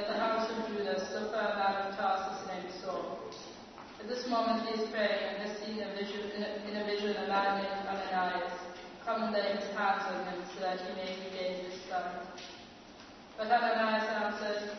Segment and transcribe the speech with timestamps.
[0.00, 3.20] Straight, at the house of for a man of Tarsus named Saul.
[4.00, 6.84] At this moment he is praying and has seen a vision, in, a, in a
[6.84, 8.52] vision a man named Ananias
[9.04, 12.24] come and lay his hands on him so that he may regain his sight.
[13.36, 14.76] But Ananias answered,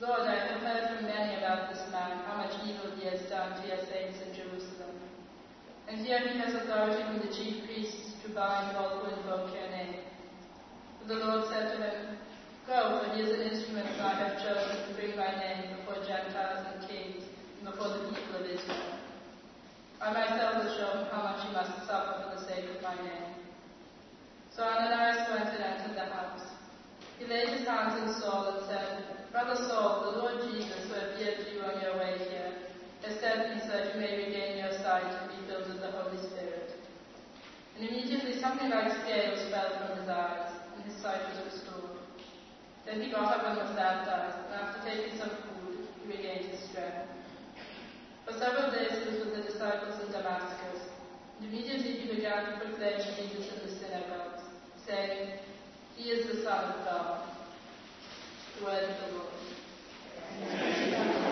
[0.00, 3.60] Lord, I have heard from many about this man, how much evil he has done
[3.60, 4.98] to your saints in Jerusalem.
[5.88, 9.70] And here he has authority from the chief priests to bind all who invoke your
[9.70, 10.02] name.
[10.98, 12.18] But the Lord said to him,
[12.66, 16.66] Go, for he is an instrument I have chosen to bring my name before Gentiles
[16.66, 17.22] and kings
[17.62, 18.98] and before the people of Israel.
[20.02, 23.38] I myself will show how much he must suffer for the sake of my name.
[24.50, 26.42] So Ananias went and entered the house.
[27.22, 31.46] He laid his hands on Saul and said, Brother Saul, the Lord Jesus, who appeared
[31.46, 32.50] to you on your way here,
[33.06, 35.94] has sent me so that you may regain your sight and be filled with the
[35.94, 36.74] Holy Spirit.
[37.78, 41.85] And immediately something like scales fell from his eyes, and his sight was restored.
[42.86, 46.70] Then he got up and was baptized, and after taking some food, he regained his
[46.70, 47.10] strength.
[48.24, 50.86] For several days he was with the disciples in Damascus,
[51.40, 54.42] and immediately he began to proclaim Jesus in the synagogues,
[54.86, 55.30] saying,
[55.96, 57.22] He is the Son of God.
[58.58, 59.34] The word of the Lord.
[60.38, 61.25] Thank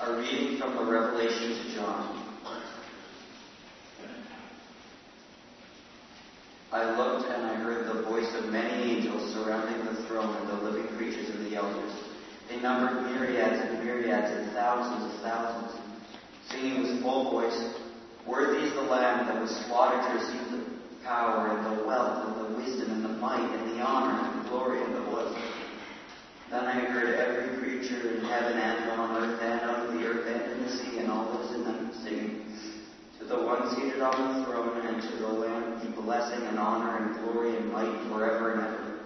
[0.00, 2.24] A reading from the Revelation to John.
[6.70, 10.70] I looked and I heard the voice of many angels surrounding the throne and the
[10.70, 11.92] living creatures and the elders.
[12.48, 15.80] They numbered myriads and myriads and thousands of thousands,
[16.48, 17.74] singing with full voice,
[18.24, 20.64] Worthy is the Lamb that was slaughtered to receive the
[21.02, 24.48] power and the wealth and the wisdom and the might and the honor and the
[24.50, 25.47] glory and the blessing.
[26.50, 30.52] Then I heard every creature in heaven and on earth and under the earth and
[30.52, 32.46] in the sea and all those in them singing,
[33.18, 37.04] To the one seated on the throne and to the Lamb be blessing and honor
[37.04, 38.98] and glory and might forever and ever.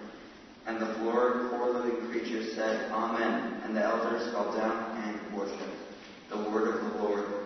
[0.66, 3.60] And the four, four living creatures said, Amen.
[3.64, 5.60] And the elders fell down and worshipped.
[6.30, 7.41] The word of the Lord.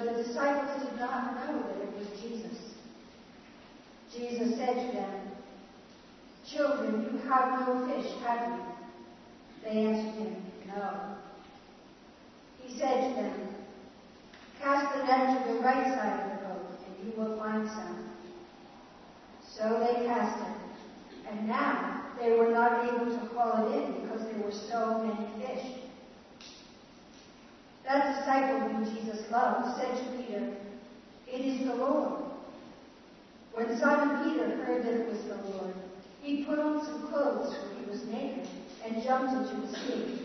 [0.00, 2.58] But the disciples did not know that it was Jesus.
[4.10, 5.32] Jesus said to them,
[6.50, 8.64] Children, you have no fish, have you?
[9.62, 10.36] They answered him,
[10.68, 11.16] No.
[12.62, 13.48] He said to them,
[14.58, 18.10] Cast the net to the right side of the boat, and you will find some.
[19.46, 21.30] So they cast it.
[21.30, 25.44] And now they were not able to haul it in because there were so many
[25.44, 25.79] fish.
[27.90, 30.54] That disciple whom Jesus loved said to Peter,
[31.26, 32.22] It is the Lord.
[33.52, 35.74] When Simon Peter heard that it was the Lord,
[36.22, 38.46] he put on some clothes, for he was naked,
[38.84, 40.20] and jumped into the sea.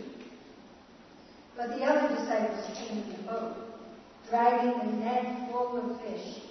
[1.58, 3.56] But the other disciples came in the boat,
[4.30, 6.44] dragging a net full of fish,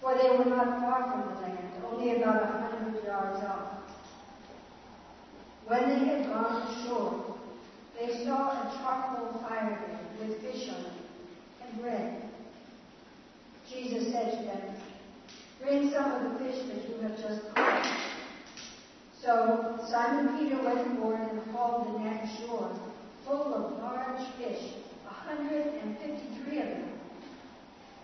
[0.00, 3.82] for they were not far from the land, only about a hundred yards off.
[5.66, 7.36] When they had gone ashore,
[7.98, 10.92] they saw a charcoal fire there with fish on it
[11.64, 12.22] and bread.
[13.68, 14.74] Jesus said to them,
[15.62, 18.00] Bring some of the fish that you have just caught.
[19.22, 22.78] So Simon Peter went aboard and hauled the net ashore,
[23.26, 24.72] full of large fish,
[25.06, 26.90] a hundred and fifty-three of them.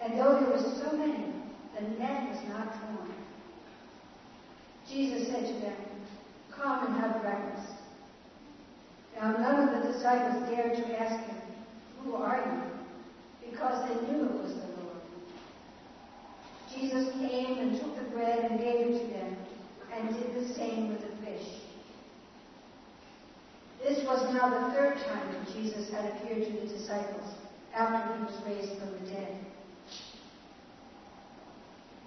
[0.02, 1.32] And though there were so many,
[1.74, 3.10] the net was not torn.
[4.88, 5.76] Jesus said to them,
[6.54, 7.72] Come and have breakfast.
[9.16, 11.35] Now none of the disciples dared to ask him,
[12.06, 13.50] Who are you?
[13.50, 15.02] Because they knew it was the Lord.
[16.72, 19.36] Jesus came and took the bread and gave it to them,
[19.92, 21.48] and did the same with the fish.
[23.82, 27.34] This was now the third time that Jesus had appeared to the disciples
[27.74, 29.38] after he was raised from the dead.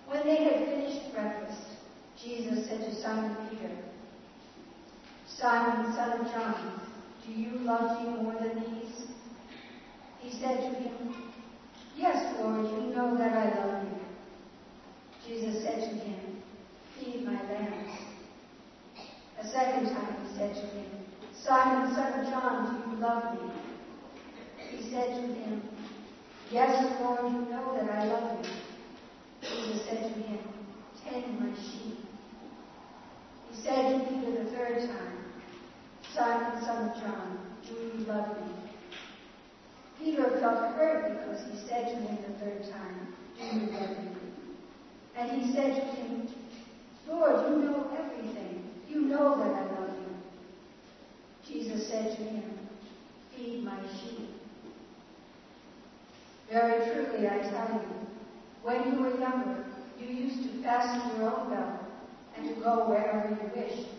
[0.07, 1.61] When they had finished breakfast,
[2.23, 3.71] Jesus said to Simon Peter,
[5.27, 6.81] Simon, son of John,
[7.25, 8.78] do you love me more than these?
[10.21, 11.13] He said to him,
[11.95, 13.99] Yes, Lord, you know that I love you.
[15.27, 16.41] Jesus said to him,
[16.95, 17.91] Feed my lambs.
[19.41, 20.85] A second time he said to him,
[21.43, 23.51] Simon, son of John, do you love me?
[24.71, 25.61] He said to him,
[26.51, 28.51] Yes, Lord, you know that I love you.
[29.41, 30.39] Jesus said to him,
[31.03, 31.99] Tend my sheep.
[33.51, 35.19] He said to Peter the third time,
[36.13, 38.58] Simon, son of John, do you love me?
[40.57, 44.11] Hurt because he said to him the third time, Do you love me?
[45.15, 46.29] And he said to him,
[47.07, 48.69] Lord, you know everything.
[48.87, 50.15] You know that I love you.
[51.45, 52.43] Jesus said to him,
[53.35, 54.29] Feed my sheep.
[56.49, 58.07] Very truly, I tell you,
[58.63, 59.65] when you were younger,
[59.99, 61.81] you used to fasten your own belt
[62.35, 63.89] and to go wherever you wished.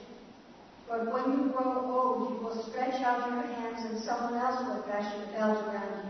[0.88, 4.82] But when you grow old, you will stretch out your hands and someone else will
[4.82, 6.09] fasten a belt around you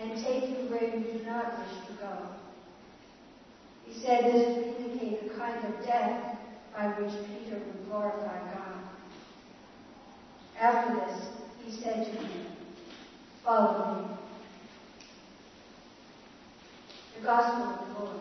[0.00, 2.16] and take you where you do not wish to go.
[3.86, 6.38] He said this to indicate the kind of death
[6.74, 8.78] by which Peter would glorify God.
[10.58, 11.26] After this,
[11.64, 12.46] he said to him,
[13.44, 14.08] Follow me.
[17.18, 18.20] The Gospel of the Lord.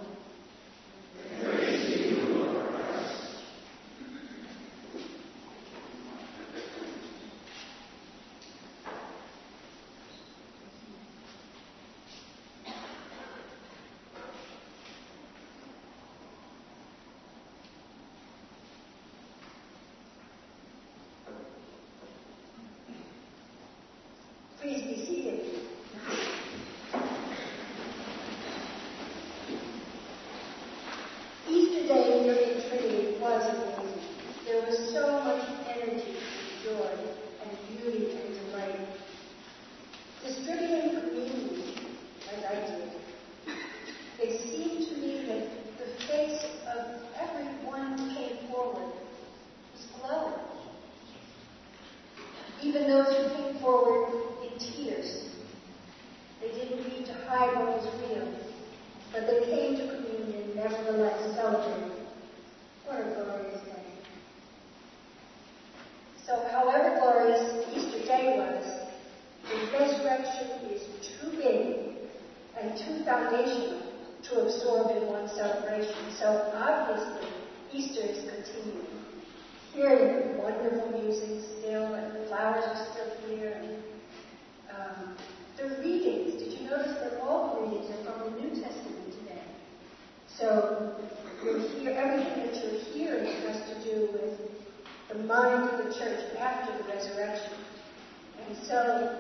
[98.71, 99.17] so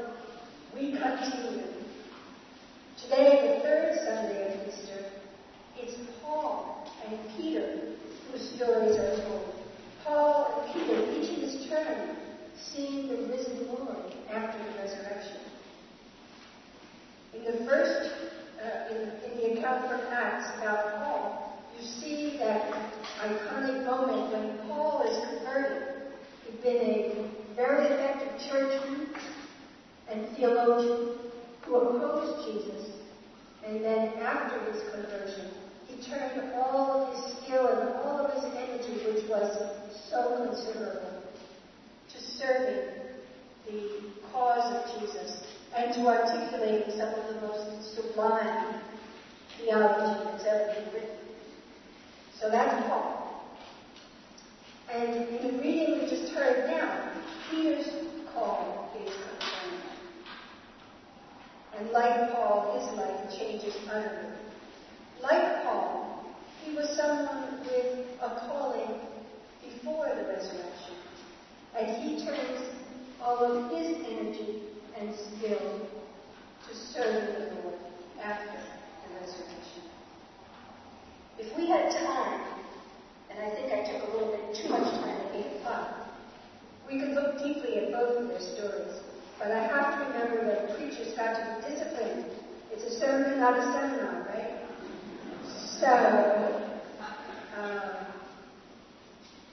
[0.73, 1.63] we continue.
[3.03, 5.03] Today, the third Sunday of Easter,
[5.77, 7.79] it's Paul and Peter
[8.31, 9.53] whose stories are told.
[10.05, 12.15] Paul and Peter, each in his turn,
[12.55, 15.41] seeing the risen Lord after the resurrection.
[17.33, 18.09] In the first,
[18.63, 22.71] uh, in, in the account from Acts about Paul, you see that
[23.19, 26.03] iconic moment when Paul is converted.
[26.45, 28.81] He'd been a very effective church
[30.11, 31.17] and theologian
[31.65, 32.91] who opposed Jesus.
[33.65, 35.51] And then after his conversion,
[35.87, 39.71] he turned all of his skill and all of his energy, which was
[40.09, 41.23] so considerable,
[42.09, 42.91] to serving
[43.69, 43.89] the
[44.31, 45.43] cause of Jesus
[45.75, 48.81] and to articulating some of the most sublime
[49.57, 51.17] theology that's ever been written.
[52.39, 53.45] So that's Paul.
[54.91, 57.13] And in the reading we just heard now,
[57.49, 57.87] Peter's
[58.33, 58.80] call
[61.77, 64.33] and like Paul, his life changes utterly.
[65.21, 66.25] Like Paul,
[66.63, 68.99] he was someone with a calling
[69.63, 70.95] before the resurrection.
[71.77, 72.75] And he turns
[73.21, 74.63] all of his energy
[74.99, 75.87] and skill
[76.67, 77.75] to serve the Lord
[78.21, 79.83] after the resurrection.
[81.37, 82.41] If we had time,
[83.29, 86.07] and I think I took a little bit too much time at 8 o'clock,
[86.87, 88.99] we could look deeply at both of their stories.
[89.41, 92.25] But I have to remember that preachers preacher's to be disciplined.
[92.71, 94.61] It's a sermon, not a seminar, right?
[95.79, 96.61] So,
[97.57, 98.05] um,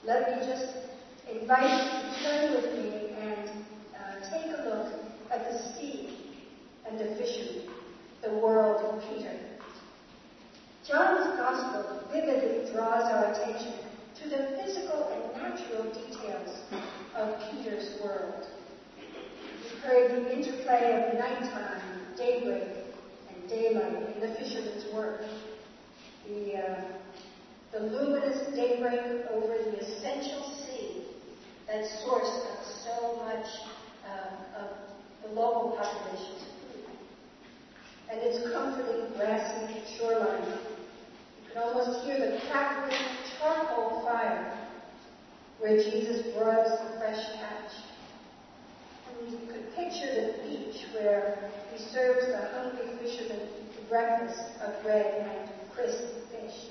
[0.05, 0.75] let me just
[1.33, 3.49] invite you to turn with me and
[3.97, 4.93] uh, take a look
[5.31, 6.37] at the sea
[6.87, 7.71] and the fishermen,
[8.23, 9.39] the world of Peter.
[10.87, 13.73] John's Gospel vividly draws our attention
[14.23, 16.61] to the physical and natural details
[17.17, 18.47] of Peter's world.
[19.89, 21.81] The interplay of nighttime,
[22.15, 22.63] daybreak,
[23.31, 25.23] and daylight in the fisherman's work.
[26.29, 26.85] The, uh,
[27.73, 31.05] the luminous daybreak over the essential sea,
[31.69, 33.47] that source of so much
[34.07, 34.69] uh, of
[35.23, 36.85] the local population's food.
[38.11, 40.53] And its comforting grassy shoreline.
[40.53, 42.99] You can almost hear the crackling
[43.39, 44.69] charcoal fire
[45.61, 47.73] where Jesus broils the fresh catch.
[49.21, 53.41] And you could picture the beach where he serves the hungry fishermen
[53.89, 56.67] breakfast of bread and crisp fish.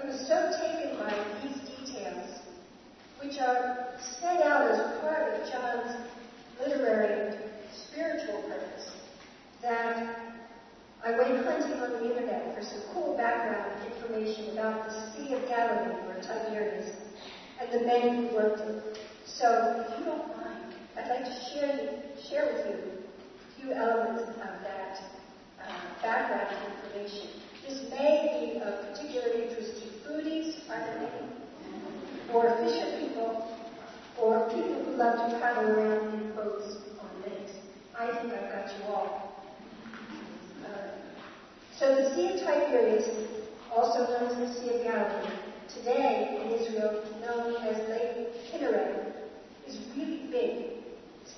[0.00, 2.40] I was so taken by these details,
[3.22, 6.08] which are set out as part of John's
[6.58, 8.92] literary and spiritual purpose,
[9.60, 10.16] that
[11.04, 15.46] I went hunting on the internet for some cool background information about the Sea of
[15.46, 16.96] Galilee or Tiberias
[17.60, 18.98] and the men who worked it.
[19.26, 20.51] So, if you don't mind,
[21.02, 21.90] I'd like to share,
[22.30, 25.00] share with you a few elements of that
[25.60, 27.28] uh, background information.
[27.66, 31.08] This may be of particular interest to foodies, are?
[32.32, 33.50] Or fisher people,
[34.16, 37.50] or people who love to travel around in boats on lakes.
[37.98, 39.44] I think I've got you all.
[40.64, 40.70] Uh,
[41.80, 43.08] so the Sea of Tiberias,
[43.74, 45.34] also known as the Sea of Galilee,
[45.74, 49.14] today in Israel known as Lake Kinneret,
[49.66, 50.71] is really big.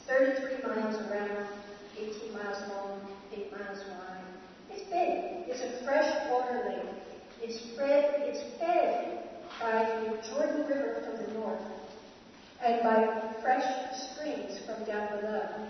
[0.07, 1.49] It's 33 miles around,
[1.97, 3.01] 18 miles long,
[3.33, 4.25] 8 miles wide.
[4.71, 5.49] It's big.
[5.49, 6.93] It's a freshwater lake.
[7.41, 9.29] It's fed, it's fed
[9.61, 11.61] by the Jordan River from the north
[12.63, 13.65] and by fresh
[13.97, 15.69] springs from down below.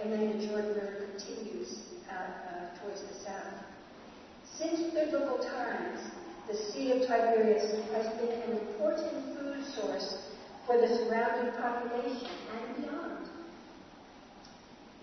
[0.00, 3.64] And then the Jordan River continues out uh, towards the south.
[4.56, 5.98] Since biblical times,
[6.48, 10.18] the Sea of Tiberias has been an important food source
[10.68, 13.07] for the surrounding population and beyond.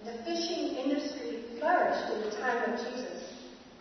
[0.05, 3.25] The fishing industry flourished in the time of Jesus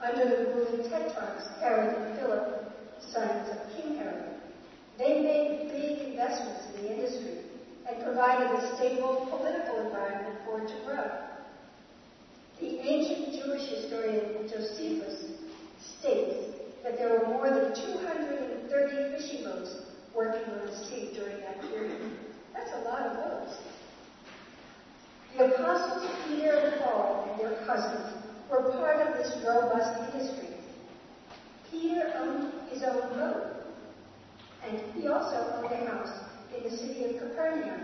[0.01, 2.73] under the ruling tetrarchs Herod and Philip,
[3.13, 4.41] sons of King Herod.
[4.97, 7.45] They made big investments in the industry
[7.87, 11.13] and provided a stable political environment for it to grow.
[12.59, 15.29] The ancient Jewish historian Josephus
[15.99, 19.77] states that there were more than 230 fishing boats
[20.15, 22.17] working on the sea during that period.
[22.55, 23.57] That's a lot of boats.
[25.37, 30.49] The apostles Peter and Paul and their cousins were part of this robust industry.
[31.71, 33.57] Peter owned his own boat,
[34.65, 36.21] and he also owned a house
[36.57, 37.81] in the city of Capernaum.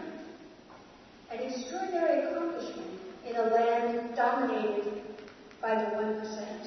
[1.33, 5.03] An extraordinary accomplishment in a land dominated
[5.61, 6.67] by the 1%,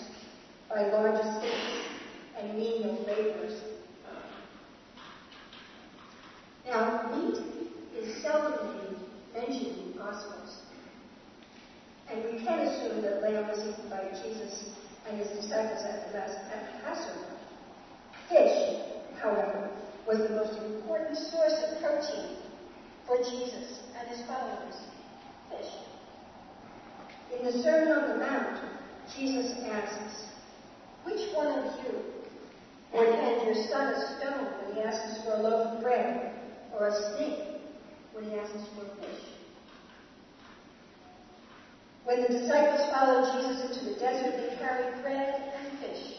[0.69, 1.87] by large estates
[2.37, 3.61] and menial laborers.
[6.65, 7.37] Now, meat
[7.97, 8.97] is seldomly
[9.33, 10.59] mentioned in the Gospels.
[12.09, 12.67] And we can
[13.51, 14.65] eaten by Jesus
[15.07, 16.37] and his disciples at the last
[16.83, 17.25] Passover.
[18.29, 18.79] Fish,
[19.21, 19.69] however,
[20.07, 22.37] was the most important source of protein
[23.07, 24.75] for Jesus and his followers.
[25.49, 25.71] Fish.
[27.37, 28.61] In the Sermon on the Mount,
[29.17, 30.25] Jesus asks,
[31.03, 31.99] Which one of you
[32.93, 36.31] would hand your son a stone when he asks for a loaf of bread,
[36.73, 37.61] or a snake
[38.13, 39.32] when he asks for fish?
[42.05, 46.17] When the disciples followed Jesus into the desert, they carried bread and fish,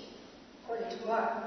[0.62, 1.44] according to Mark.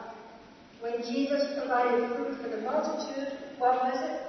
[0.79, 4.21] When Jesus provided food for the multitude, what was it?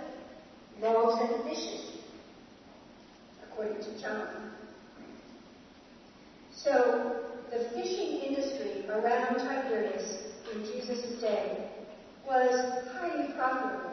[0.81, 1.99] Loaves and fishes,
[3.45, 4.53] according to John.
[6.55, 7.17] So
[7.51, 10.23] the fishing industry around Tiberias
[10.55, 11.69] in Jesus' day
[12.27, 13.93] was highly profitable.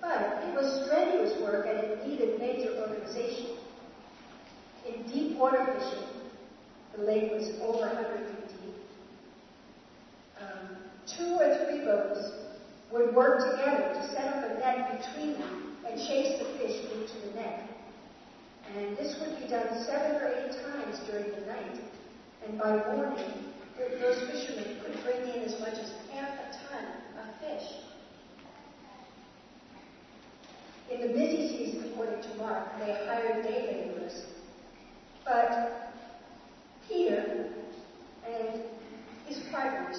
[0.00, 3.57] But it was strenuous work and it needed major organization.
[4.88, 6.08] In deep water fishing,
[6.96, 8.74] the lake was over 100 feet deep.
[10.40, 12.32] Um, two or three boats
[12.90, 17.26] would work together to set up a net between them and chase the fish into
[17.26, 17.68] the net.
[18.76, 21.80] And this would be done seven or eight times during the night.
[22.46, 23.48] And by morning,
[24.00, 26.84] those fishermen could bring in as much as half a ton
[27.18, 27.68] of fish.
[30.90, 34.24] In the busy season, according to Mark, they hired day laborers.
[35.28, 35.92] But
[36.88, 37.52] Peter
[38.26, 38.62] and
[39.26, 39.98] his partners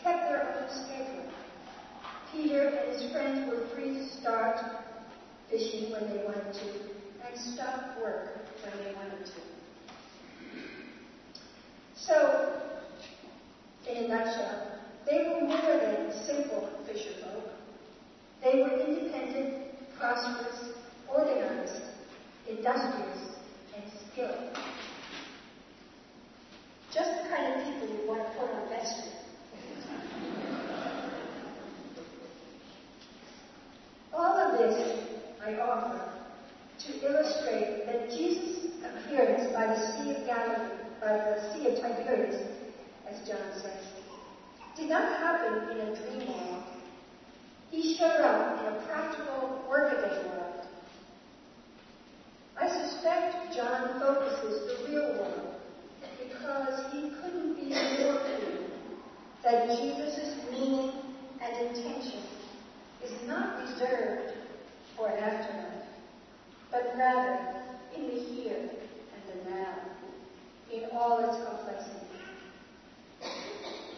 [0.00, 1.24] kept their own schedule.
[2.30, 4.60] Peter and his friends were free to start
[5.50, 6.68] fishing when they wanted to
[7.26, 9.32] and stop work when they wanted to.
[11.96, 12.62] So,
[13.90, 17.50] in a nutshell, they were more than simple fisher folk.
[18.40, 20.74] They were independent, prosperous,
[21.12, 21.82] organized,
[22.48, 23.33] industrious,
[24.14, 24.36] skilled.
[26.92, 29.10] Just the kind of people you want to put on vestry.
[34.12, 35.04] All of this
[35.44, 36.00] I offer
[36.78, 42.40] to illustrate that Jesus' appearance by the Sea of Galilee, by the Sea of Tiberias,
[43.10, 43.84] as John says,
[44.76, 46.62] did not happen in a dream world.
[47.72, 50.53] He showed up in a practical, workaday world.
[52.64, 55.32] I suspect John focuses the real one
[56.18, 58.56] because he couldn't be more clear
[59.42, 60.92] that Jesus' meaning
[61.42, 62.22] and intention
[63.04, 64.32] is not reserved
[64.96, 65.88] for an afterlife,
[66.70, 67.54] but rather
[67.94, 69.74] in the here and the now,
[70.72, 72.06] in all its complexity.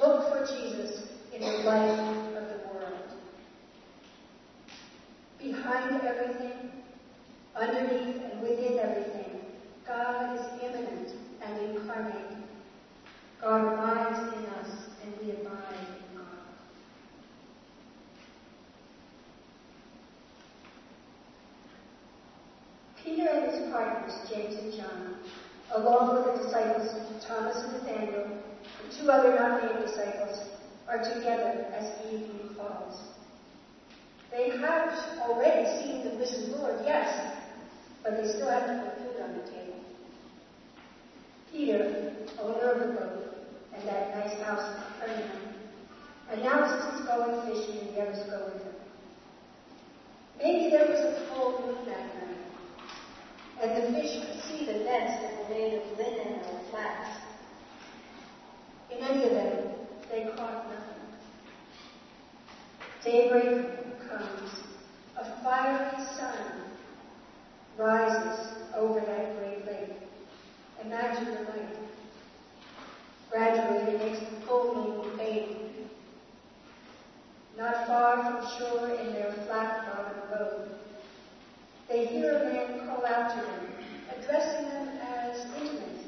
[0.00, 2.00] Look for Jesus in the life
[2.36, 3.12] of the world.
[5.38, 6.75] Behind everything,
[7.58, 9.40] underneath and within everything,
[9.86, 12.36] God is immanent and incarnate.
[13.40, 16.26] God abides in us and we abide in God.
[23.02, 25.16] Peter and his partners, James and John,
[25.74, 30.38] along with the disciples Thomas and Nathaniel, and two other not named disciples,
[30.88, 33.02] are together as evening falls.
[34.30, 37.36] They have already seen the risen Lord, yes,
[38.06, 39.82] but they still have to put food on the table.
[41.50, 43.34] Peter, owner of the boat
[43.74, 45.54] and that nice house in Capernaum,
[46.30, 48.74] announces he's going fishing and the others go with him.
[50.38, 52.36] Maybe there was a full moon that night,
[53.60, 57.08] and the fish could see the nets that were made of linen or flax.
[58.90, 59.66] In any event,
[60.10, 61.02] they caught nothing.
[63.02, 64.50] Daybreak comes.
[65.18, 66.65] A fiery sun
[67.76, 69.96] rises over that great lake.
[70.84, 71.76] Imagine the light.
[73.30, 75.56] Gradually, it makes the moon fade.
[77.56, 80.68] Not far from shore in their flat-bottomed boat,
[81.88, 83.66] they hear a man call out to them,
[84.16, 86.06] addressing them as intimate,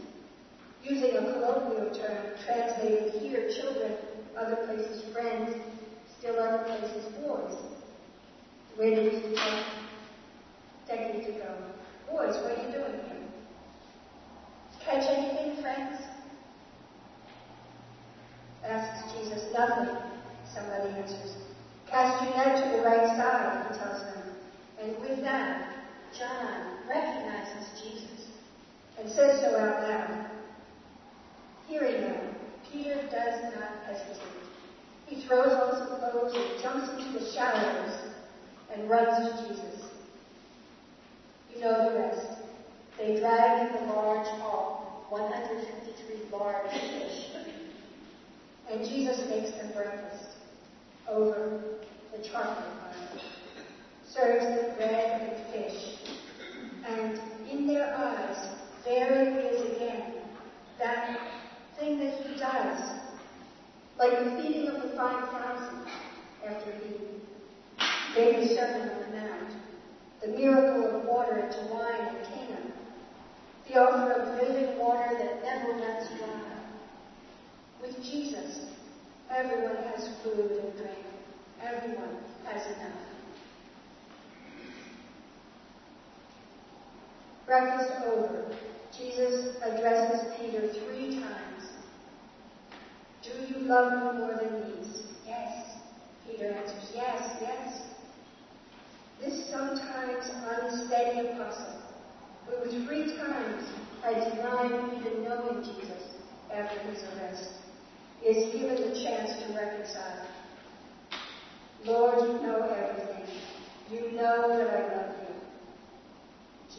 [0.85, 3.97] using a colloquial term translated here children,
[4.37, 5.55] other places friends,
[6.19, 7.57] still other places boys.
[8.77, 9.78] Where did?
[10.89, 11.55] Decades ago.
[12.11, 13.29] Boys, what are you doing here?
[14.83, 16.01] Catch anything, friends?
[18.65, 19.53] Asks Jesus.
[19.53, 19.95] Nothing,
[20.55, 21.37] somebody answers.
[21.91, 24.23] Cast your net to the right side, he tells them.
[24.81, 25.75] And with that,
[26.19, 28.27] John recognizes Jesus
[28.99, 30.31] and says so out loud.
[31.67, 32.35] Hearing them,
[32.73, 34.23] Peter does not hesitate.
[35.07, 37.95] He throws on some clothes jumps into the shallows
[38.73, 39.78] and runs to Jesus.
[41.59, 42.39] You know the rest.
[42.99, 47.33] They drag in the large haul, 153 large fish.
[48.71, 50.37] And Jesus makes them breakfast
[51.09, 51.61] over
[52.17, 53.21] the charcoal fire,
[54.09, 55.97] serves them bread and fish.
[56.87, 58.37] And in their eyes,
[58.85, 60.13] there it is again,
[60.79, 61.19] that
[61.77, 63.01] thing that he does,
[63.99, 65.89] like the feeding of the 5,000
[66.47, 66.95] after he
[68.15, 69.58] gave the Sermon on the Mount,
[70.21, 72.73] the miracle of water into wine in Cana,
[73.69, 76.59] the offer of living water that never runs dry.
[77.81, 78.67] With Jesus,
[79.31, 81.07] everyone has food and drink.
[81.63, 82.93] Everyone has enough.
[87.47, 88.57] Breakfast over,
[88.97, 91.69] Jesus addresses Peter three times.
[93.23, 95.03] Do you love me more than these?
[95.27, 95.79] Yes.
[96.27, 97.83] Peter answers, yes, yes.
[99.21, 101.83] This sometimes unsteady apostle,
[102.47, 103.65] who three times
[104.03, 106.05] had denied even knowing Jesus
[106.53, 107.51] after his arrest,
[108.25, 110.27] is given the chance to reconcile.
[111.85, 113.19] Lord, you know everything.
[113.91, 115.35] You know that I love you.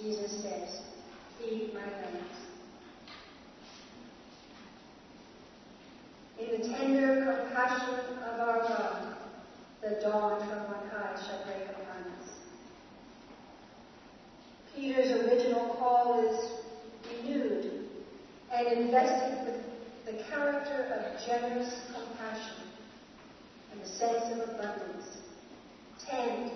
[0.02, 0.82] Jesus says,
[1.40, 2.38] feed my lambs.
[6.40, 9.16] In the tender compassion of our God,
[9.82, 11.89] the dawn from on high shall break upon.
[14.80, 16.52] Peter's original call is
[17.12, 17.90] renewed
[18.54, 19.62] and invested with
[20.06, 22.64] the character of generous compassion
[23.74, 25.18] and a sense of abundance.
[26.08, 26.52] Tend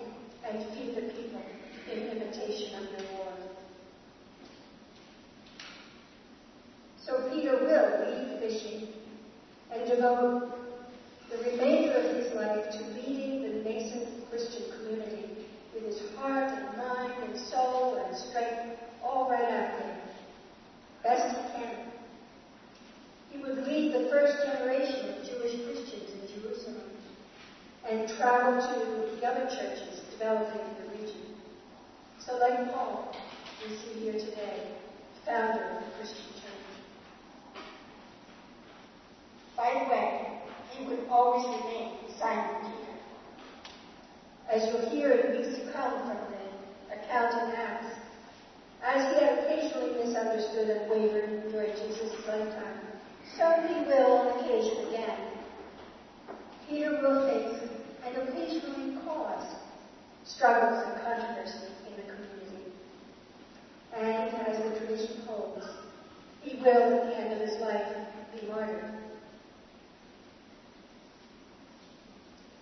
[0.49, 1.41] and feed the people
[1.91, 3.43] in imitation of your Lord.
[7.05, 8.87] So Peter will leave the fishing
[9.69, 10.49] and devote
[11.29, 16.72] the remainder of his life to leading the nascent Christian community with his heart and
[17.53, 20.01] and strength all right out there,
[21.03, 21.75] best he can.
[23.31, 26.81] He would lead the first generation of Jewish Christians in Jerusalem
[27.87, 31.21] and travel to the other churches developing in the region.
[32.19, 33.15] So like Paul,
[33.67, 34.69] we see here today,
[35.25, 37.63] founder of the Christian church.
[39.55, 40.27] By the way,
[40.71, 42.93] he would always remain Simon Peter.
[44.49, 46.32] As you'll hear in weeks to come from
[47.13, 47.99] Acts,
[48.83, 52.79] as he had occasionally misunderstood and wavered during Jesus' lifetime,
[53.37, 55.19] so he will on occasion again.
[56.67, 57.69] Peter will face
[58.03, 59.55] and occasionally cause
[60.25, 62.71] struggles and controversy in the community.
[63.93, 65.67] And as the tradition holds,
[66.41, 67.95] he will at the end of his life
[68.33, 69.02] be martyred.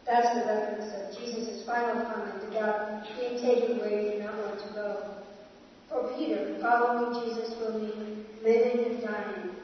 [0.05, 4.73] That's the reference of Jesus' final comment about being taken where you not want to
[4.73, 5.15] go.
[5.89, 9.55] For Peter, following Jesus will mean living and dying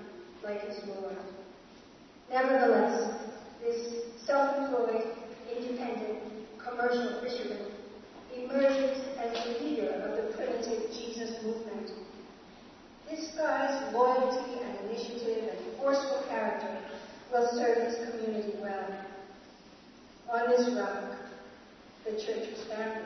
[0.44, 1.18] like his Lord.
[2.30, 3.22] Nevertheless,
[3.64, 5.16] this self-employed,
[5.56, 6.20] independent,
[6.64, 7.72] commercial fisherman
[8.36, 11.92] emerges as the leader of the primitive Jesus movement.
[13.10, 16.78] This guy's loyalty and initiative and forceful character
[17.32, 19.07] will serve his community well.
[20.30, 21.16] On this rock,
[22.04, 23.06] the church was founded.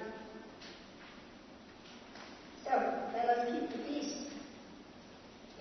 [2.64, 2.72] So,
[3.14, 4.32] let us keep the feast.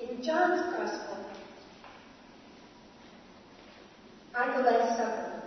[0.01, 1.19] In John's Gospel,
[4.35, 5.43] at the Last Supper,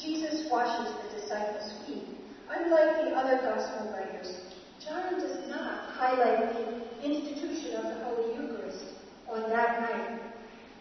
[0.00, 2.04] Jesus washes the disciples' feet.
[2.48, 4.40] Unlike the other Gospel writers,
[4.82, 8.84] John does not highlight the institution of the Holy Eucharist
[9.28, 10.20] on that night.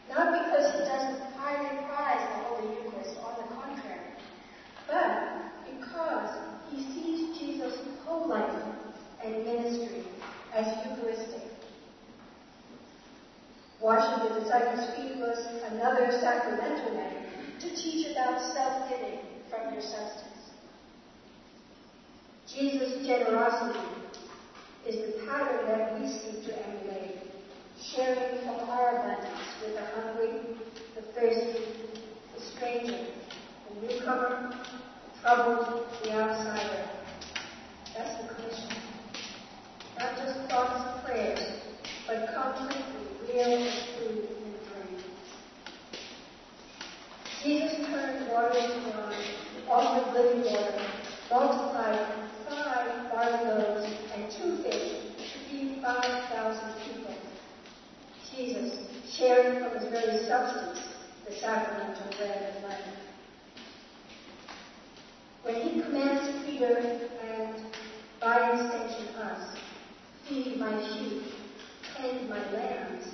[0.07, 2.84] Not because he doesn't highly prize the Holy Eucharist,
[4.87, 6.37] but because
[6.71, 8.63] he sees Jesus' whole life
[9.23, 10.05] and ministry
[10.53, 11.41] as Eucharistic.
[13.81, 17.21] Washing the disciples' feet was another sacramental matter
[17.59, 19.19] to teach about self-giving
[19.49, 20.35] from your substance.
[22.47, 23.79] Jesus' generosity
[24.87, 27.17] is the pattern that we seek to emulate,
[27.81, 30.57] sharing from our abundance with the hungry,
[30.95, 31.65] the thirsty,
[32.33, 33.05] the stranger,
[33.81, 34.53] the newcomer,
[35.21, 36.89] troubled, the outsider.
[37.95, 38.69] That's the commission.
[39.99, 41.61] Not just thoughts and prayers,
[42.07, 42.83] but concretely
[43.33, 45.03] real food and drink.
[47.43, 50.81] Jesus turned water into wine, offered living water,
[51.29, 57.15] multiplied five barley loaves and two fish to feed 5,000 people.
[58.31, 60.79] Jesus shared from his very substance
[61.27, 62.79] the sacramental bread of life.
[65.43, 65.81] When he
[66.63, 67.65] and
[68.21, 69.57] by extension us,
[70.27, 71.23] feed my sheep,
[71.97, 73.05] tend my lambs,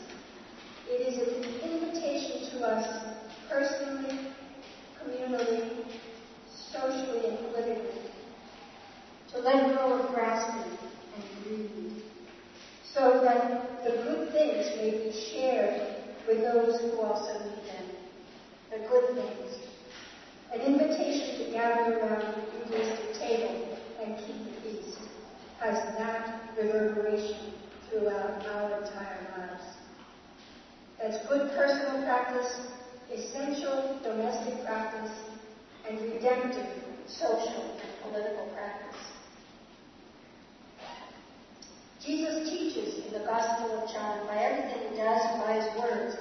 [0.87, 3.15] it is an invitation to us
[3.49, 4.27] personally,
[5.01, 5.85] communally,
[6.71, 8.11] socially, and politically
[9.33, 10.77] to let go of grasping
[11.15, 12.03] and greed,
[12.93, 15.95] so that the good things may be shared
[16.27, 17.89] with those who also need them.
[18.69, 19.55] The good things.
[20.53, 22.35] An invitation to gather around
[22.69, 23.10] the
[25.61, 27.53] has not reverberation
[27.87, 29.63] throughout our entire lives.
[30.99, 32.61] That's good personal practice,
[33.13, 35.11] essential domestic practice,
[35.87, 36.65] and redemptive
[37.07, 38.99] social and political practice.
[42.03, 46.15] Jesus teaches in the Gospel of John by everything he does and by his words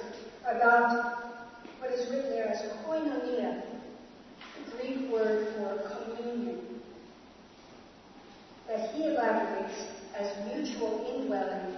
[0.45, 1.33] about
[1.79, 3.63] what is written there as koinonia,
[4.65, 6.70] the Greek word for communion
[8.71, 11.75] that he elaborates as mutual indwelling,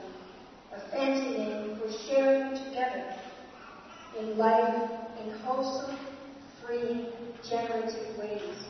[0.76, 3.16] a fancying for sharing together
[4.20, 5.98] in life in wholesome,
[6.62, 7.08] free,
[7.50, 8.66] generative ways,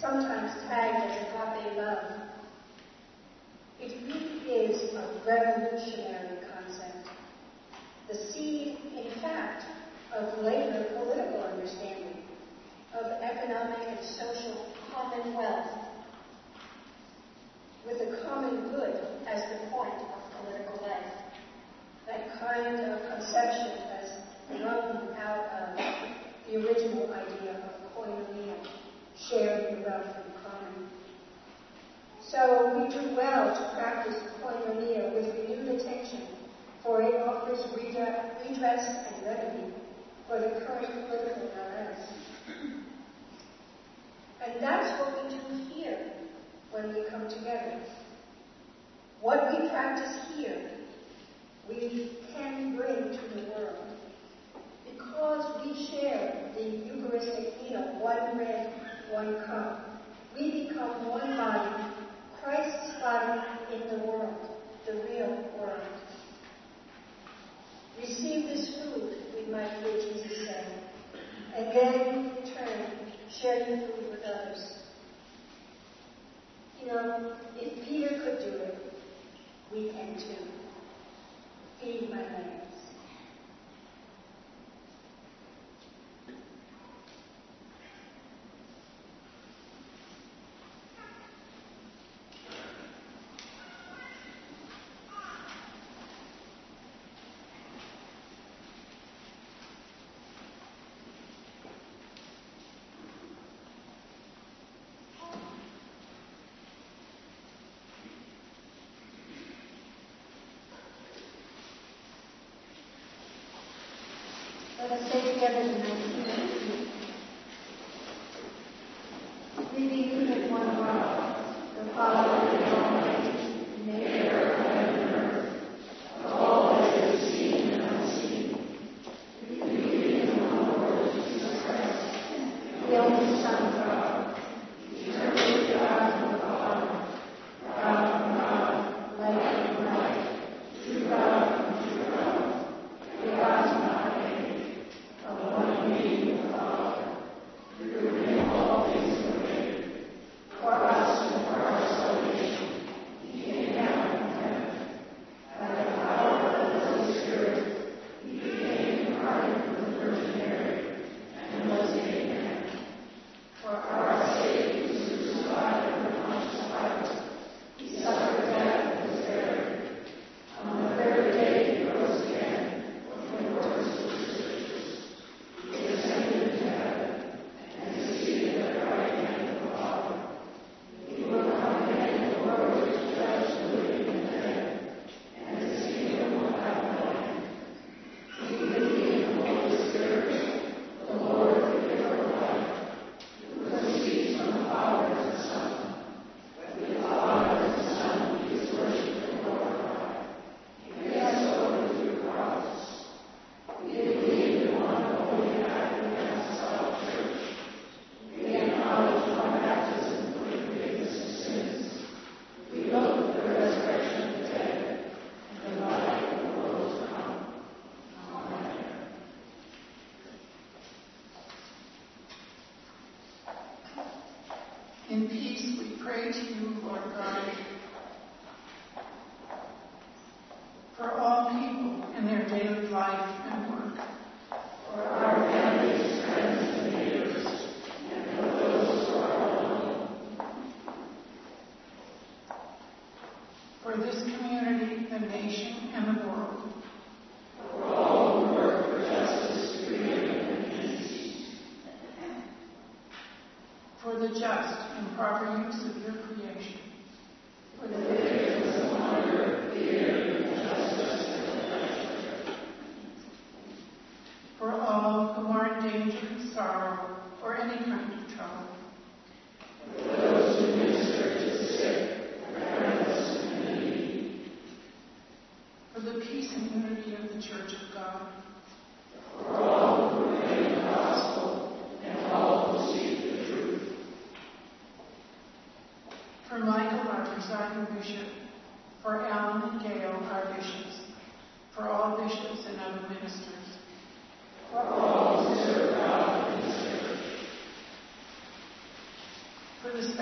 [0.00, 2.04] sometimes tagged as agape love.
[3.80, 7.08] It really is a revolutionary concept.
[8.08, 9.64] The seed, in fact,
[10.12, 12.24] of later political understanding,
[12.94, 15.83] of economic and social commonwealth,
[17.86, 18.96] with the common good
[19.28, 21.12] as the point of political life.
[22.06, 24.10] That kind of conception has
[24.48, 25.78] grown out of
[26.48, 28.56] the original idea of koinonia,
[29.28, 30.88] sharing the wealth in common.
[32.20, 36.26] So we do well to practice koinonia with renewed attention,
[36.82, 39.74] for it offers redress and remedy
[40.26, 42.12] for the current political unrest.
[44.46, 46.13] And that's what we do here
[46.74, 47.78] when we come together.
[49.20, 50.72] What we practice here,
[51.68, 53.86] we can bring to the world
[54.84, 58.72] because we share the Eucharistic meal, one bread,
[59.12, 60.02] one cup.
[60.34, 61.84] We become one body,
[62.42, 63.40] Christ's body
[63.72, 64.34] in the world,
[64.84, 65.80] the real world.
[68.00, 70.64] Receive this food, we might hear Jesus say,
[71.54, 72.96] and then in turn,
[73.30, 74.73] share the food with others.
[76.84, 78.92] You know, if Peter could do it,
[79.72, 80.36] we can too.
[81.80, 82.63] Feed my lamb.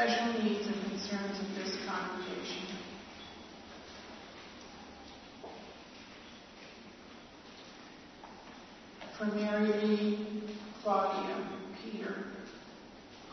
[0.03, 2.67] For the special needs and concerns of this congregation.
[9.19, 10.43] For Mary Lee,
[10.83, 11.47] Claudia,
[11.83, 12.15] Peter,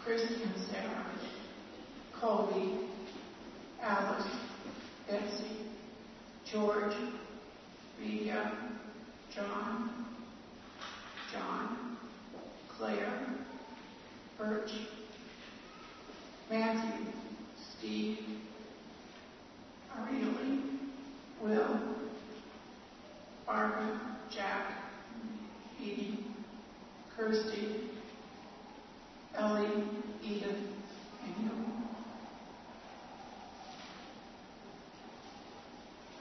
[0.03, 1.05] Kristen, Sarah,
[2.19, 2.79] Colby,
[3.81, 4.27] Alice,
[5.07, 5.57] Betsy,
[6.51, 6.93] George,
[7.99, 8.51] Rita,
[9.33, 10.05] John,
[11.31, 11.97] John,
[12.77, 13.27] Claire,
[14.37, 14.71] Birch,
[16.49, 17.05] Matthew,
[17.77, 18.17] Steve,
[19.95, 20.61] Ariely,
[21.43, 21.79] Will,
[23.45, 24.71] Barbara, Jack,
[25.79, 26.25] Edie,
[27.15, 27.81] Kirsty,
[29.37, 29.83] Ellie,
[30.23, 30.55] Edith,
[31.23, 31.51] and you.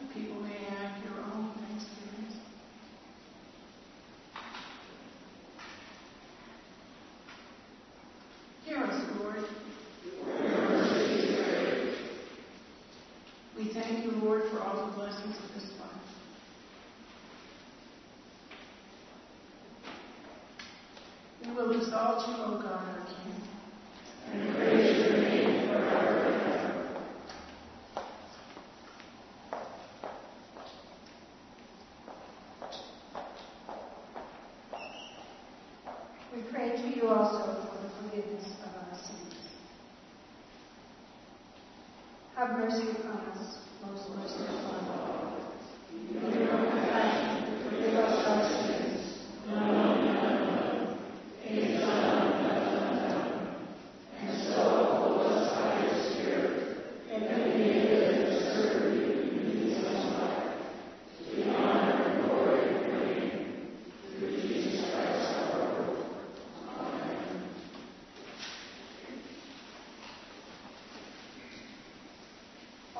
[0.02, 2.34] The people may add your own thanksgivings.
[8.66, 9.44] Hear us, Lord.
[13.56, 15.90] We thank you, Lord, for all the blessings of this life.
[21.68, 23.36] We will exalt you, O God, our King.
[36.34, 39.34] We pray to you also for the forgiveness of our sins.
[42.36, 45.36] Have mercy upon us, most merciful Father.
[46.14, 49.00] In your compassion, forgive us our sins,
[49.46, 50.98] known and unknown,
[51.42, 53.56] things done and unknown,
[54.20, 56.56] and so hold us by your Spirit,
[57.08, 60.52] that we may live to serve you in peace and life,
[61.18, 63.36] to the honor and glory of your name,
[64.18, 65.96] through Jesus Christ our Lord.
[66.68, 67.26] Amen.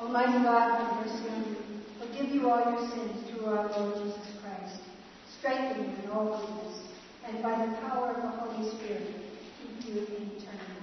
[0.09, 1.55] Almighty God, have mercy on you.
[1.99, 4.81] Forgive you all your sins through our Lord Jesus Christ.
[5.37, 6.77] Strengthen you in all goodness,
[7.27, 9.13] and by the power of the Holy Spirit,
[9.61, 10.81] keep you in eternity.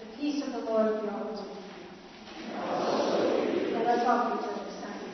[0.00, 1.58] The peace of the Lord be always with
[3.68, 3.78] you.
[3.78, 5.06] Let us offer each other sacrifice.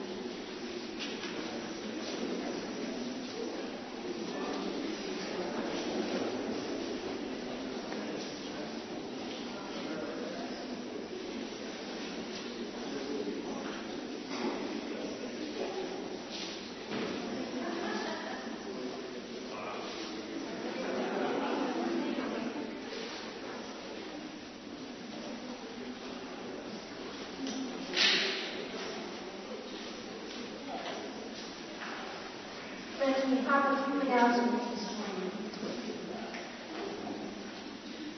[32.96, 35.30] Friends, we have a few announcements this morning.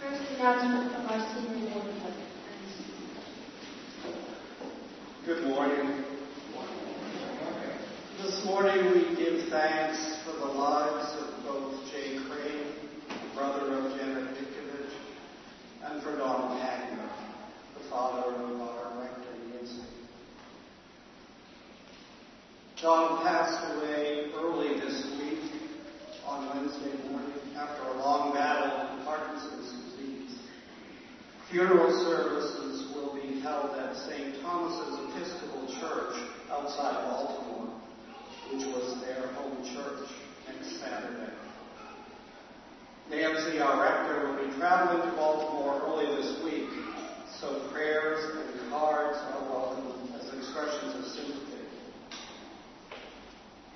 [0.00, 2.12] First announcement from our senior board member.
[5.26, 6.04] Good morning.
[8.22, 12.70] This morning we give thanks for the lives of both Jay Crane,
[13.34, 14.94] brother of Janet Dickovich,
[15.84, 17.10] and for Donald Hagner,
[18.18, 19.82] the father of our rector Nancy.
[22.80, 25.52] Don passed away early this week
[26.26, 30.38] on Wednesday morning after a long battle with Parkinson's disease.
[31.50, 34.40] Funeral services will be held at St.
[34.42, 37.80] Thomas's Episcopal Church outside Baltimore,
[38.52, 40.08] which was their home church
[40.46, 41.32] next Saturday.
[43.10, 46.67] Nancy, our rector, will be traveling to Baltimore early this week,
[47.40, 51.62] so prayers and cards are welcome as expressions of sympathy.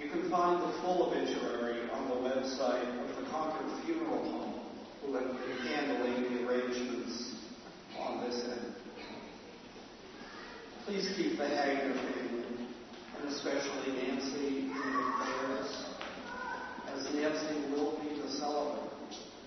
[0.00, 4.60] You can find the full obituary on the website of the Concord Funeral Home,
[5.00, 7.36] who have been handling the arrangements
[8.00, 8.74] on this end.
[10.84, 12.66] Please keep the Hagner family,
[13.16, 15.86] and especially Nancy, in your prayers,
[16.92, 18.90] as Nancy will be the celebrant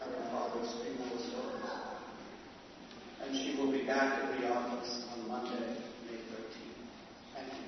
[0.02, 1.55] at her father's funeral service.
[3.26, 6.78] And she will be back at the office on Monday, May 13th.
[7.34, 7.60] Thank you.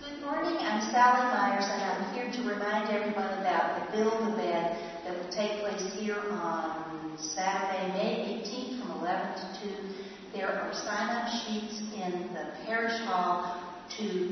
[0.00, 4.36] Good morning, I'm Sally Myers, and I'm here to remind everyone about the Build a
[4.36, 4.76] Bed
[5.06, 9.94] that will take place here on Saturday, May 18th from 11 to 2.
[10.34, 13.62] There are sign-up sheets in the parish hall
[13.98, 14.25] to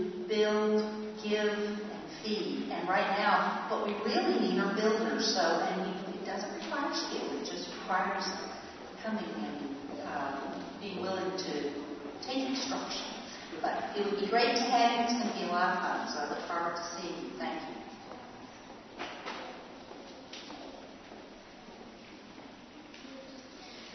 [2.86, 5.34] Right now, what we really need are builders.
[5.34, 8.24] So, and it doesn't require skill; it just requires
[9.02, 11.72] coming and uh, being willing to
[12.20, 13.08] take instruction.
[13.62, 15.04] But it would be great to have you.
[15.04, 16.12] It's going to be a lot of fun.
[16.12, 17.30] So I look forward to seeing you.
[17.38, 17.74] Thank you.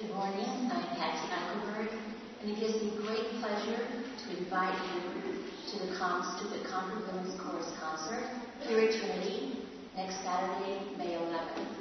[0.02, 0.50] Good morning.
[0.74, 1.94] I'm Patsy Eichelberg,
[2.42, 5.34] and it gives me great pleasure to invite you
[5.78, 9.64] to the, Con- to the Concord Women's Chorus concert here at Trinity
[9.96, 11.80] next Saturday, May 11th.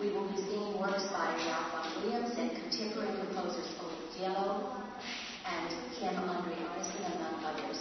[0.00, 6.54] We will be singing works by Ralph Williams and contemporary composers Otis and Kim Andre
[6.54, 7.80] Arnesen, among others.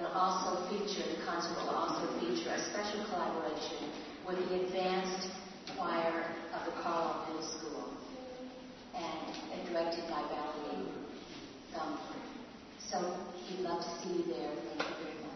[0.00, 3.92] We'll also feature, the concert will also feature a special collaboration
[4.26, 5.28] with the advanced
[5.76, 7.84] choir of the Carlisle Middle School
[8.94, 10.88] and directed by Valerie
[11.74, 12.24] Gumford.
[12.90, 13.18] So
[13.50, 14.50] we'd love to see you there.
[14.76, 15.27] Thank you very much.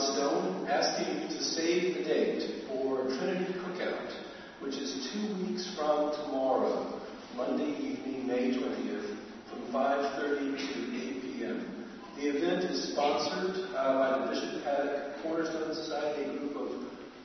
[0.00, 4.12] Stone, asking to save the date for Trinity Cookout,
[4.60, 7.00] which is two weeks from tomorrow,
[7.36, 9.16] Monday evening, May 20th,
[9.48, 11.86] from 5.30 to 8 p.m.
[12.16, 16.70] The event is sponsored uh, by the Bishop Paddock Cornerstone Society, a group of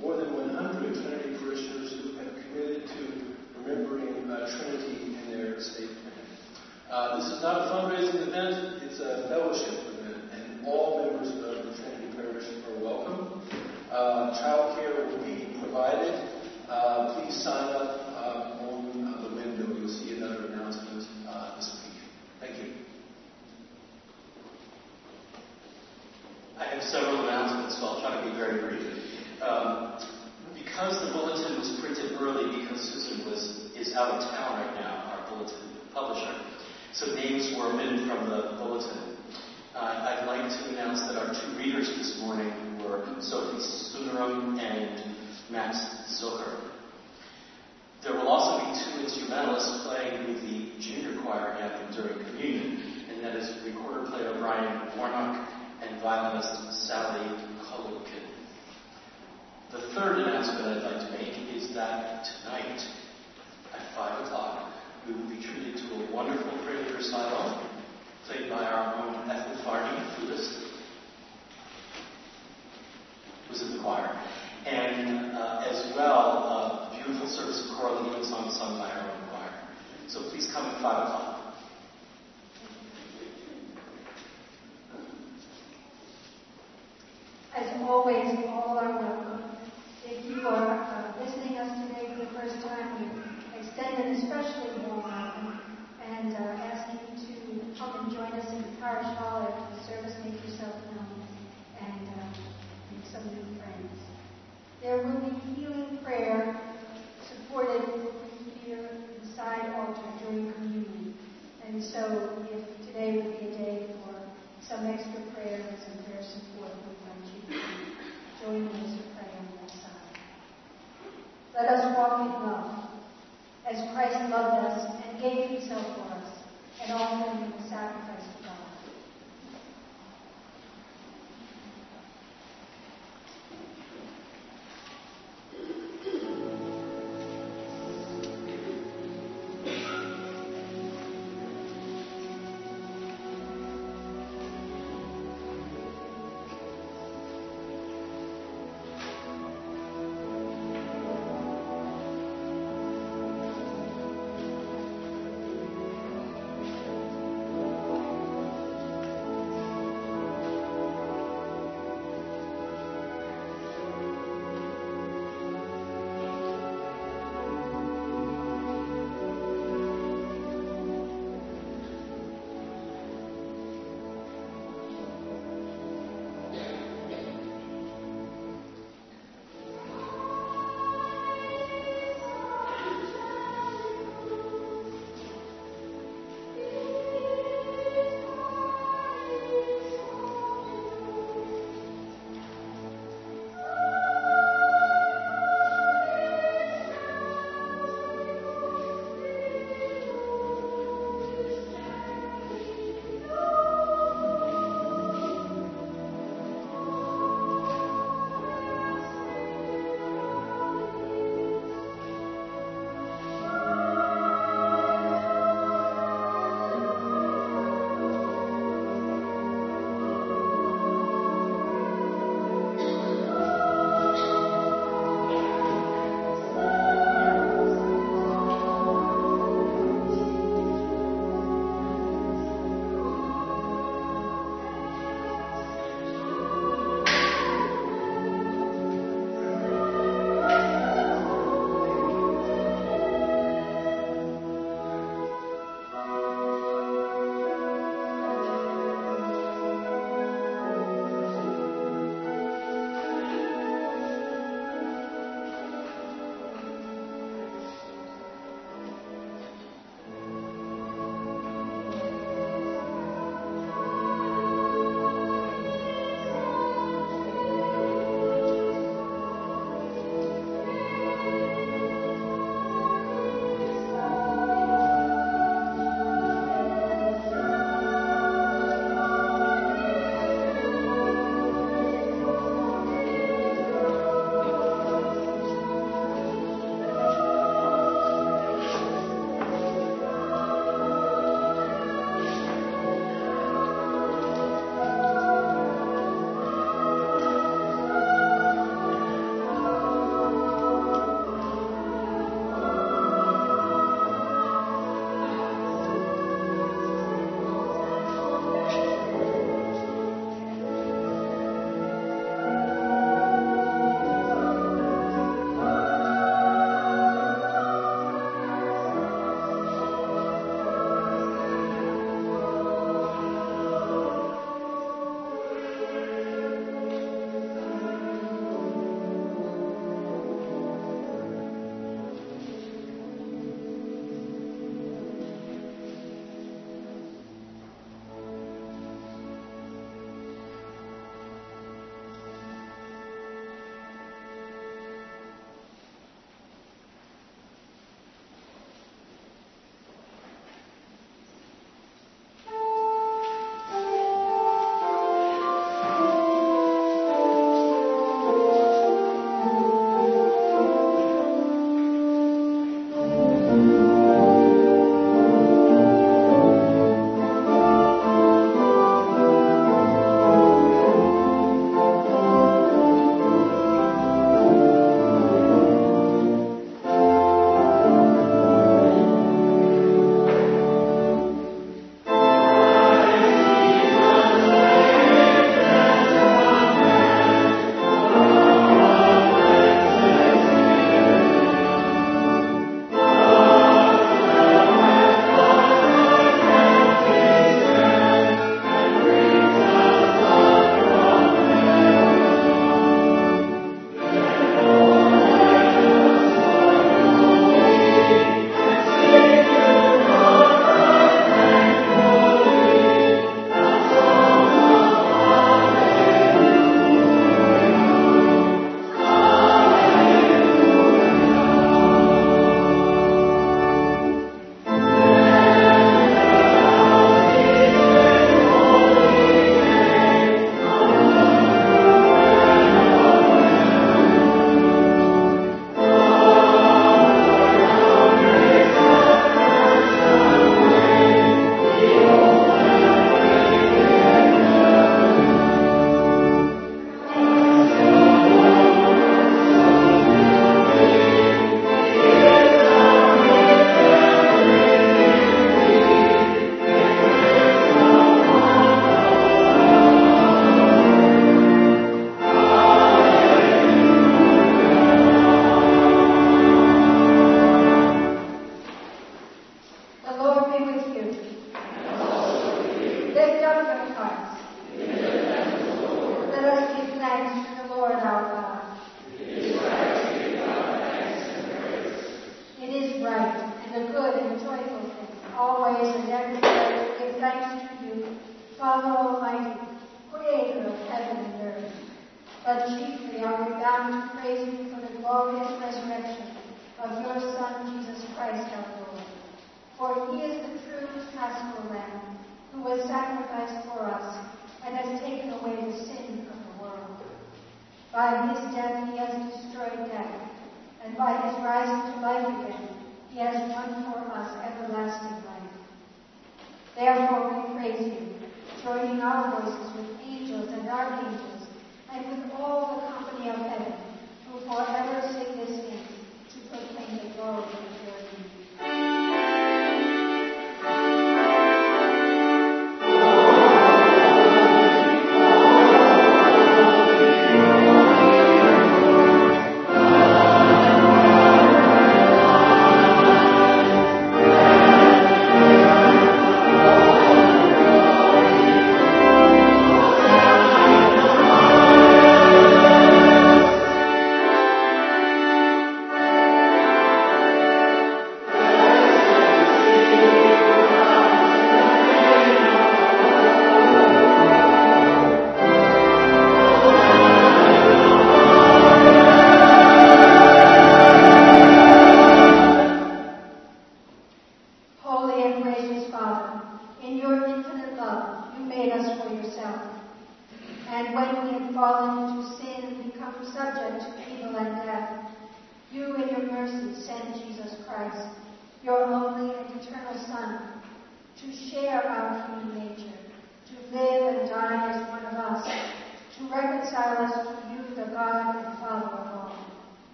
[0.00, 5.90] more than 100 Trinity parishioners who have committed to remembering uh, Trinity in their estate
[5.90, 6.10] plan.
[6.90, 8.82] Uh, this is not a fundraising event,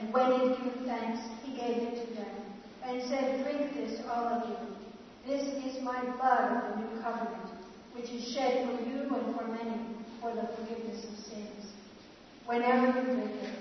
[0.00, 2.36] and when he had given thanks, he gave it to them,
[2.84, 4.56] and said, Drink this, all of you.
[5.26, 7.50] This is my blood of the new covenant,
[7.92, 9.78] which is shed for you and for many
[10.20, 11.66] for the forgiveness of sins.
[12.46, 13.54] Whenever you drink it,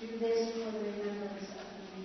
[0.00, 1.66] do this for the remembrance of
[1.96, 2.04] me.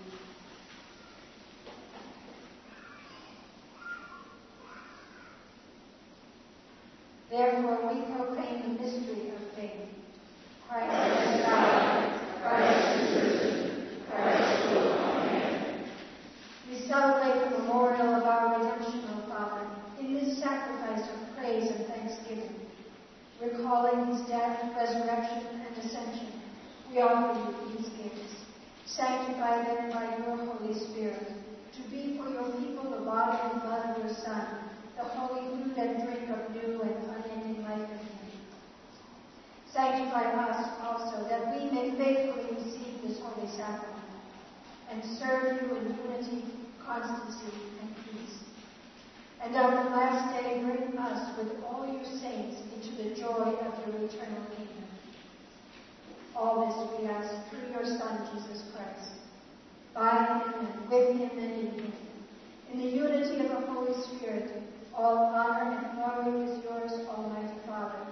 [7.30, 9.90] Therefore, we proclaim the mystery of faith.
[10.68, 12.22] Christ has died.
[12.42, 13.72] Christ is risen.
[14.10, 15.84] Christ will come again.
[16.70, 19.68] We celebrate the memorial of our redemption, O Father,
[20.00, 22.56] in this sacrifice of praise and thanksgiving.
[23.42, 26.28] Recalling his death, resurrection, and ascension,
[26.92, 28.36] we offer you these gifts.
[28.96, 31.32] Sanctify them by your Holy Spirit,
[31.72, 34.46] to be for your people the body and blood of your Son,
[34.98, 38.32] the holy food and drink of new and unending life in him.
[39.72, 44.12] Sanctify us also, that we may faithfully receive this holy sacrament
[44.92, 46.44] and serve you in unity,
[46.86, 47.50] constancy,
[47.82, 48.40] and peace.
[49.42, 53.88] And on the last day, bring us with all your saints into the joy of
[53.88, 54.84] your eternal kingdom.
[56.36, 59.12] All this we ask through your Son, Jesus Christ,
[59.94, 61.94] by him and with him and in him.
[62.74, 64.50] In the unity of the Holy Spirit,
[64.96, 68.06] all honor and glory is yours, Almighty Father,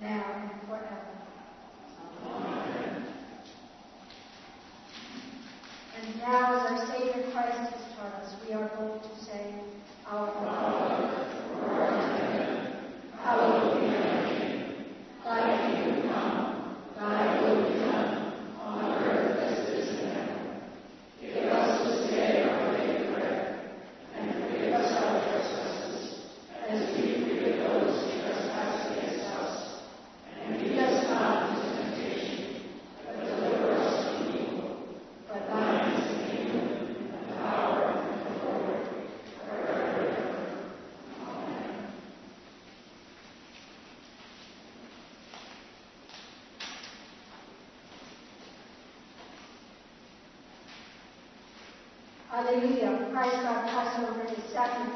[0.00, 1.12] now and forever.
[2.26, 3.06] Amen.
[5.96, 9.54] And now, as our Savior Christ has taught us, we are bold to say,
[10.08, 11.06] Our Father,
[11.54, 12.72] who art in heaven,
[13.20, 14.84] hallowed be thy name.
[15.24, 20.40] Thy kingdom come, thy will be done, on earth as it is in heaven.
[21.20, 23.40] Give us this day our daily bread,
[24.16, 26.04] and forgive us our trespasses,
[26.68, 29.54] as we forgive those who trespass against us.
[30.44, 32.62] And lead us not into temptation,
[33.06, 34.70] but deliver us from evil.
[35.28, 36.66] For thine is the kingdom,
[37.14, 38.80] and the power, and the glory,
[39.46, 40.50] forever and ever.
[41.28, 41.88] Amen.
[52.42, 53.08] Alleluia.
[53.12, 54.91] Christ our Passover is sacrificed